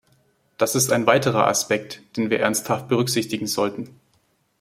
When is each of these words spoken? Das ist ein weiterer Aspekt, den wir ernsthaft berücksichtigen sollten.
Das 0.57 0.73
ist 0.73 0.91
ein 0.91 1.05
weiterer 1.05 1.45
Aspekt, 1.45 2.01
den 2.17 2.31
wir 2.31 2.39
ernsthaft 2.39 2.87
berücksichtigen 2.87 3.45
sollten. 3.45 3.99